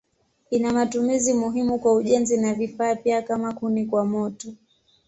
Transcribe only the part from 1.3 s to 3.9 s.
muhimu kwa ujenzi na vifaa pia kama kuni